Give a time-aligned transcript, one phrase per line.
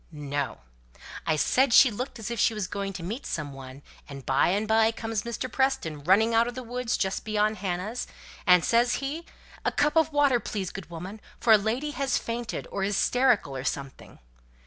[0.11, 0.61] "No:
[1.27, 4.47] I said she looked as if she was going to meet some one, and by
[4.47, 5.45] and by comes Mr.
[5.47, 8.07] Preston running out of the wood just beyond Hannah's,
[8.47, 9.27] and says he,
[9.63, 13.51] 'A cup of water, please, good woman, for a lady has fainted, or is 'sterical
[13.55, 14.17] or something.'